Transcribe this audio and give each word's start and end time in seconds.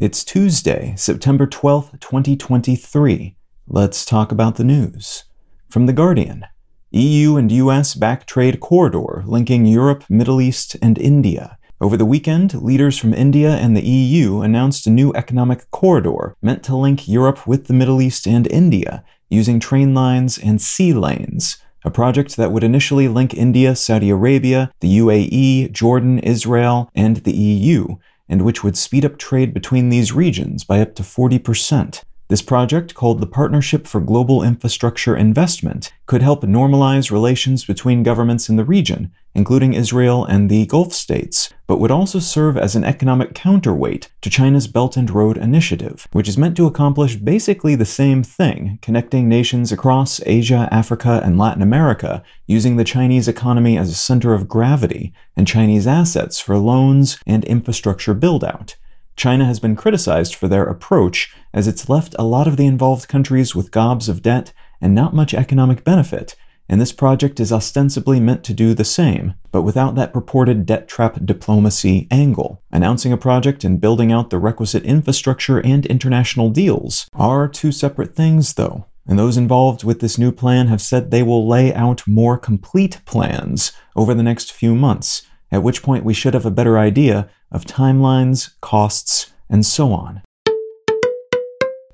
It's 0.00 0.24
Tuesday, 0.24 0.94
September 0.96 1.46
12th, 1.46 2.00
2023. 2.00 3.36
Let's 3.68 4.04
talk 4.04 4.32
about 4.32 4.56
the 4.56 4.64
news. 4.64 5.22
From 5.68 5.86
The 5.86 5.92
Guardian 5.92 6.46
EU 6.90 7.36
and 7.36 7.52
US 7.52 7.94
back 7.94 8.26
trade 8.26 8.58
corridor 8.58 9.22
linking 9.24 9.66
Europe, 9.66 10.02
Middle 10.10 10.40
East, 10.40 10.74
and 10.82 10.98
India. 10.98 11.58
Over 11.80 11.96
the 11.96 12.04
weekend, 12.04 12.60
leaders 12.60 12.98
from 12.98 13.14
India 13.14 13.50
and 13.52 13.76
the 13.76 13.86
EU 13.86 14.40
announced 14.40 14.88
a 14.88 14.90
new 14.90 15.12
economic 15.14 15.70
corridor 15.70 16.34
meant 16.42 16.64
to 16.64 16.74
link 16.74 17.06
Europe 17.06 17.46
with 17.46 17.68
the 17.68 17.72
Middle 17.72 18.02
East 18.02 18.26
and 18.26 18.48
India 18.48 19.04
using 19.30 19.60
train 19.60 19.94
lines 19.94 20.38
and 20.38 20.60
sea 20.60 20.92
lanes 20.92 21.58
a 21.84 21.90
project 21.90 22.36
that 22.36 22.50
would 22.50 22.64
initially 22.64 23.08
link 23.08 23.34
India, 23.34 23.76
Saudi 23.76 24.08
Arabia, 24.08 24.72
the 24.80 24.98
UAE, 24.98 25.70
Jordan, 25.70 26.18
Israel, 26.20 26.90
and 26.94 27.18
the 27.18 27.36
EU, 27.36 27.96
and 28.28 28.42
which 28.42 28.64
would 28.64 28.76
speed 28.76 29.04
up 29.04 29.18
trade 29.18 29.52
between 29.52 29.88
these 29.88 30.12
regions 30.12 30.64
by 30.64 30.80
up 30.80 30.94
to 30.94 31.02
40%. 31.02 32.02
This 32.34 32.42
project, 32.42 32.94
called 32.94 33.20
the 33.20 33.28
Partnership 33.28 33.86
for 33.86 34.00
Global 34.00 34.42
Infrastructure 34.42 35.16
Investment, 35.16 35.92
could 36.06 36.20
help 36.20 36.42
normalize 36.42 37.12
relations 37.12 37.64
between 37.64 38.02
governments 38.02 38.48
in 38.48 38.56
the 38.56 38.64
region, 38.64 39.12
including 39.36 39.72
Israel 39.72 40.24
and 40.24 40.50
the 40.50 40.66
Gulf 40.66 40.92
states, 40.92 41.50
but 41.68 41.78
would 41.78 41.92
also 41.92 42.18
serve 42.18 42.58
as 42.58 42.74
an 42.74 42.82
economic 42.82 43.34
counterweight 43.34 44.10
to 44.20 44.30
China's 44.30 44.66
Belt 44.66 44.96
and 44.96 45.08
Road 45.12 45.38
Initiative, 45.38 46.08
which 46.10 46.26
is 46.26 46.36
meant 46.36 46.56
to 46.56 46.66
accomplish 46.66 47.14
basically 47.14 47.76
the 47.76 47.84
same 47.84 48.24
thing, 48.24 48.80
connecting 48.82 49.28
nations 49.28 49.70
across 49.70 50.20
Asia, 50.26 50.68
Africa, 50.72 51.20
and 51.22 51.38
Latin 51.38 51.62
America 51.62 52.24
using 52.48 52.74
the 52.74 52.82
Chinese 52.82 53.28
economy 53.28 53.78
as 53.78 53.90
a 53.90 53.94
center 53.94 54.34
of 54.34 54.48
gravity 54.48 55.14
and 55.36 55.46
Chinese 55.46 55.86
assets 55.86 56.40
for 56.40 56.58
loans 56.58 57.16
and 57.28 57.44
infrastructure 57.44 58.12
build-out. 58.12 58.74
China 59.16 59.44
has 59.44 59.60
been 59.60 59.76
criticized 59.76 60.34
for 60.34 60.48
their 60.48 60.64
approach, 60.64 61.34
as 61.52 61.68
it's 61.68 61.88
left 61.88 62.14
a 62.18 62.24
lot 62.24 62.48
of 62.48 62.56
the 62.56 62.66
involved 62.66 63.08
countries 63.08 63.54
with 63.54 63.70
gobs 63.70 64.08
of 64.08 64.22
debt 64.22 64.52
and 64.80 64.94
not 64.94 65.14
much 65.14 65.34
economic 65.34 65.84
benefit, 65.84 66.34
and 66.68 66.80
this 66.80 66.92
project 66.92 67.40
is 67.40 67.52
ostensibly 67.52 68.18
meant 68.20 68.42
to 68.44 68.54
do 68.54 68.72
the 68.72 68.84
same, 68.84 69.34
but 69.52 69.62
without 69.62 69.94
that 69.94 70.12
purported 70.12 70.64
debt 70.64 70.88
trap 70.88 71.18
diplomacy 71.24 72.08
angle. 72.10 72.62
Announcing 72.70 73.12
a 73.12 73.18
project 73.18 73.64
and 73.64 73.80
building 73.80 74.10
out 74.10 74.30
the 74.30 74.38
requisite 74.38 74.84
infrastructure 74.84 75.58
and 75.58 75.84
international 75.86 76.50
deals 76.50 77.08
are 77.12 77.48
two 77.48 77.70
separate 77.70 78.16
things, 78.16 78.54
though. 78.54 78.86
And 79.06 79.18
those 79.18 79.36
involved 79.36 79.84
with 79.84 80.00
this 80.00 80.16
new 80.16 80.32
plan 80.32 80.68
have 80.68 80.80
said 80.80 81.10
they 81.10 81.22
will 81.22 81.46
lay 81.46 81.74
out 81.74 82.06
more 82.08 82.38
complete 82.38 83.00
plans 83.04 83.72
over 83.94 84.14
the 84.14 84.22
next 84.22 84.50
few 84.50 84.74
months, 84.74 85.22
at 85.54 85.62
which 85.62 85.84
point 85.84 86.04
we 86.04 86.12
should 86.12 86.34
have 86.34 86.44
a 86.44 86.50
better 86.50 86.76
idea 86.76 87.28
of 87.52 87.64
timelines, 87.64 88.50
costs, 88.60 89.32
and 89.48 89.64
so 89.64 89.92
on. 89.92 90.20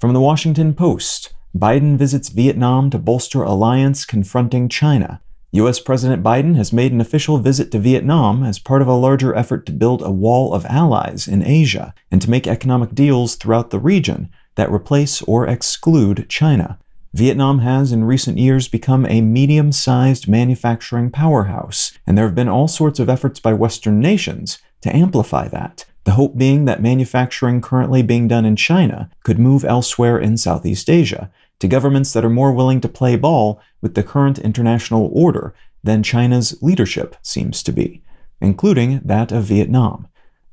From 0.00 0.12
the 0.12 0.20
Washington 0.20 0.74
Post, 0.74 1.34
Biden 1.56 1.96
visits 1.98 2.28
Vietnam 2.28 2.88
to 2.90 3.00
bolster 3.00 3.42
alliance 3.42 4.04
confronting 4.04 4.68
China. 4.68 5.20
US 5.50 5.80
President 5.80 6.22
Biden 6.22 6.54
has 6.54 6.72
made 6.72 6.92
an 6.92 7.00
official 7.00 7.38
visit 7.38 7.72
to 7.72 7.80
Vietnam 7.80 8.44
as 8.44 8.60
part 8.60 8.80
of 8.80 8.86
a 8.86 8.92
larger 8.94 9.34
effort 9.34 9.66
to 9.66 9.72
build 9.72 10.02
a 10.02 10.12
wall 10.12 10.54
of 10.54 10.64
allies 10.66 11.26
in 11.26 11.44
Asia 11.44 11.92
and 12.12 12.22
to 12.22 12.30
make 12.30 12.46
economic 12.46 12.94
deals 12.94 13.34
throughout 13.34 13.70
the 13.70 13.80
region 13.80 14.30
that 14.54 14.70
replace 14.70 15.20
or 15.22 15.48
exclude 15.48 16.26
China. 16.28 16.78
Vietnam 17.14 17.60
has 17.60 17.90
in 17.90 18.04
recent 18.04 18.38
years 18.38 18.68
become 18.68 19.06
a 19.06 19.20
medium 19.20 19.72
sized 19.72 20.28
manufacturing 20.28 21.10
powerhouse, 21.10 21.92
and 22.06 22.16
there 22.16 22.26
have 22.26 22.34
been 22.34 22.48
all 22.48 22.68
sorts 22.68 23.00
of 23.00 23.08
efforts 23.08 23.40
by 23.40 23.52
Western 23.52 23.98
nations 23.98 24.58
to 24.82 24.94
amplify 24.94 25.48
that. 25.48 25.86
The 26.04 26.12
hope 26.12 26.36
being 26.36 26.64
that 26.66 26.82
manufacturing 26.82 27.60
currently 27.60 28.02
being 28.02 28.28
done 28.28 28.44
in 28.44 28.56
China 28.56 29.10
could 29.24 29.38
move 29.38 29.64
elsewhere 29.64 30.18
in 30.18 30.36
Southeast 30.36 30.88
Asia, 30.88 31.30
to 31.60 31.68
governments 31.68 32.12
that 32.12 32.24
are 32.24 32.30
more 32.30 32.52
willing 32.52 32.80
to 32.80 32.88
play 32.88 33.16
ball 33.16 33.60
with 33.80 33.94
the 33.94 34.02
current 34.02 34.38
international 34.38 35.10
order 35.12 35.54
than 35.82 36.02
China's 36.02 36.56
leadership 36.62 37.16
seems 37.22 37.62
to 37.62 37.72
be, 37.72 38.02
including 38.40 39.00
that 39.04 39.32
of 39.32 39.44
Vietnam. 39.44 40.08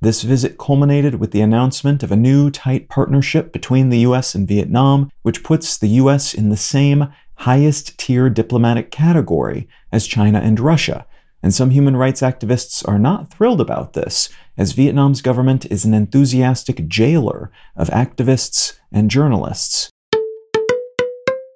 This 0.05 0.21
visit 0.21 0.59
culminated 0.59 1.15
with 1.15 1.31
the 1.31 1.41
announcement 1.41 2.03
of 2.03 2.11
a 2.11 2.15
new 2.15 2.51
tight 2.51 2.89
partnership 2.89 3.51
between 3.51 3.89
the 3.89 4.01
US 4.01 4.35
and 4.35 4.47
Vietnam, 4.47 5.09
which 5.23 5.43
puts 5.43 5.79
the 5.79 5.87
US 5.97 6.35
in 6.35 6.49
the 6.49 6.57
same 6.57 7.07
highest 7.37 7.97
tier 7.97 8.29
diplomatic 8.29 8.91
category 8.91 9.67
as 9.91 10.05
China 10.05 10.37
and 10.37 10.59
Russia. 10.59 11.07
And 11.41 11.55
some 11.55 11.71
human 11.71 11.97
rights 11.97 12.21
activists 12.21 12.87
are 12.87 12.99
not 12.99 13.31
thrilled 13.31 13.59
about 13.59 13.93
this, 13.93 14.29
as 14.55 14.73
Vietnam's 14.73 15.23
government 15.23 15.65
is 15.71 15.85
an 15.85 15.95
enthusiastic 15.95 16.87
jailer 16.87 17.51
of 17.75 17.89
activists 17.89 18.77
and 18.91 19.09
journalists. 19.09 19.89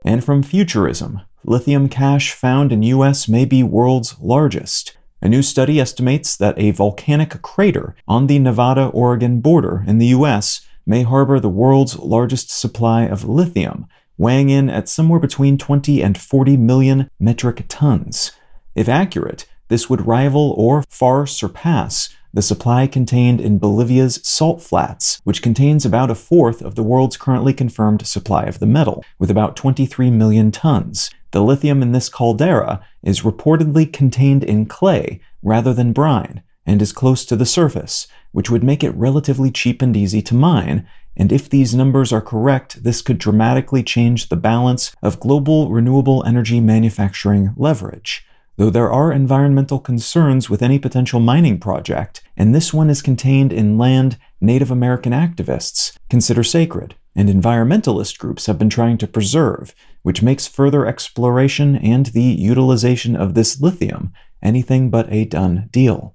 And 0.03 0.23
from 0.23 0.41
Futurism, 0.41 1.21
lithium 1.43 1.87
cache 1.87 2.31
found 2.31 2.71
in 2.71 2.81
US 2.81 3.27
may 3.27 3.45
be 3.45 3.61
world's 3.61 4.19
largest. 4.19 4.97
A 5.21 5.27
new 5.27 5.41
study 5.41 5.79
estimates 5.79 6.37
that 6.37 6.57
a 6.57 6.71
volcanic 6.71 7.41
crater 7.41 7.93
on 8.07 8.27
the 8.27 8.39
Nevada 8.39 8.85
Oregon 8.85 9.41
border 9.41 9.83
in 9.85 9.97
the 9.97 10.07
US 10.07 10.61
may 10.85 11.03
harbor 11.03 11.39
the 11.39 11.49
world's 11.49 11.99
largest 11.99 12.49
supply 12.49 13.03
of 13.03 13.27
lithium, 13.27 13.85
weighing 14.17 14.49
in 14.49 14.69
at 14.69 14.87
somewhere 14.87 15.19
between 15.19 15.57
20 15.57 16.01
and 16.01 16.17
40 16.17 16.55
million 16.57 17.09
metric 17.19 17.65
tons. 17.67 18.31
If 18.75 18.87
accurate, 18.87 19.45
this 19.69 19.89
would 19.89 20.05
rival 20.05 20.53
or 20.57 20.83
far 20.89 21.25
surpass 21.25 22.09
the 22.33 22.41
supply 22.41 22.85
contained 22.85 23.41
in 23.41 23.57
Bolivia's 23.57 24.19
salt 24.23 24.61
flats, 24.61 25.19
which 25.23 25.41
contains 25.41 25.85
about 25.85 26.11
a 26.11 26.15
fourth 26.15 26.61
of 26.61 26.75
the 26.75 26.83
world's 26.83 27.17
currently 27.17 27.53
confirmed 27.53 28.05
supply 28.05 28.43
of 28.43 28.59
the 28.59 28.67
metal, 28.67 29.03
with 29.17 29.31
about 29.31 29.55
23 29.55 30.11
million 30.11 30.51
tons. 30.51 31.09
The 31.31 31.41
lithium 31.41 31.81
in 31.81 31.91
this 31.91 32.09
caldera 32.09 32.81
is 33.01 33.21
reportedly 33.21 33.91
contained 33.91 34.43
in 34.43 34.67
clay 34.67 35.21
rather 35.41 35.73
than 35.73 35.93
brine, 35.93 36.43
and 36.65 36.81
is 36.81 36.91
close 36.91 37.25
to 37.25 37.35
the 37.35 37.45
surface, 37.45 38.07
which 38.31 38.49
would 38.49 38.63
make 38.63 38.83
it 38.83 38.95
relatively 38.95 39.49
cheap 39.49 39.81
and 39.81 39.97
easy 39.97 40.21
to 40.21 40.35
mine. 40.35 40.87
And 41.17 41.31
if 41.31 41.49
these 41.49 41.73
numbers 41.73 42.13
are 42.13 42.21
correct, 42.21 42.83
this 42.83 43.01
could 43.01 43.17
dramatically 43.17 43.81
change 43.81 44.29
the 44.29 44.35
balance 44.35 44.95
of 45.01 45.19
global 45.19 45.69
renewable 45.69 46.23
energy 46.25 46.59
manufacturing 46.59 47.53
leverage 47.57 48.23
though 48.59 48.69
there 48.69 48.91
are 48.91 49.13
environmental 49.13 49.79
concerns 49.79 50.49
with 50.49 50.61
any 50.61 50.77
potential 50.77 51.21
mining 51.21 51.57
project, 51.57 52.21
and 52.35 52.53
this 52.53 52.73
one 52.73 52.89
is 52.89 53.01
contained 53.01 53.53
in 53.53 53.77
land 53.77 54.17
Native 54.41 54.69
American 54.69 55.13
activists 55.13 55.97
consider 56.09 56.43
sacred, 56.43 56.93
and 57.15 57.29
environmentalist 57.29 58.17
groups 58.17 58.47
have 58.47 58.59
been 58.59 58.69
trying 58.69 58.97
to 58.97 59.07
preserve, 59.07 59.73
which 60.03 60.21
makes 60.21 60.45
further 60.45 60.85
exploration 60.85 61.77
and 61.77 62.07
the 62.07 62.21
utilization 62.21 63.15
of 63.15 63.33
this 63.33 63.61
lithium 63.61 64.11
anything 64.43 64.89
but 64.89 65.09
a 65.09 65.23
done 65.23 65.69
deal. 65.71 66.13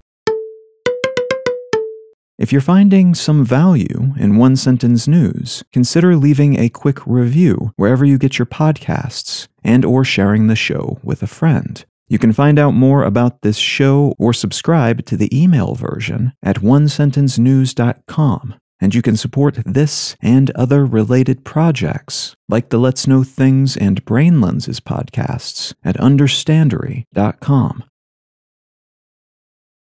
If 2.37 2.51
you're 2.51 2.61
finding 2.61 3.15
some 3.15 3.43
value 3.43 4.13
in 4.19 4.37
one 4.37 4.55
sentence 4.55 5.07
news, 5.07 5.63
consider 5.71 6.15
leaving 6.15 6.59
a 6.59 6.69
quick 6.69 7.07
review 7.07 7.71
wherever 7.75 8.05
you 8.05 8.19
get 8.19 8.37
your 8.37 8.45
podcasts 8.45 9.47
and 9.63 9.83
or 9.83 10.03
sharing 10.03 10.45
the 10.45 10.55
show 10.55 10.99
with 11.01 11.23
a 11.23 11.27
friend. 11.27 11.83
You 12.07 12.19
can 12.19 12.33
find 12.33 12.59
out 12.59 12.75
more 12.75 13.03
about 13.03 13.41
this 13.41 13.57
show 13.57 14.13
or 14.19 14.31
subscribe 14.33 15.05
to 15.05 15.17
the 15.17 15.29
email 15.35 15.73
version 15.73 16.33
at 16.43 16.57
onesentencenews.com. 16.57 18.55
And 18.81 18.93
you 18.93 19.01
can 19.01 19.15
support 19.15 19.57
this 19.65 20.15
and 20.21 20.51
other 20.51 20.85
related 20.85 21.45
projects, 21.45 22.35
like 22.49 22.69
the 22.69 22.77
Let's 22.77 23.07
Know 23.07 23.23
Things 23.23 23.75
and 23.77 24.03
Brain 24.05 24.41
Lenses 24.41 24.79
podcasts, 24.81 25.73
at 25.83 25.95
understandery.com. 25.95 27.83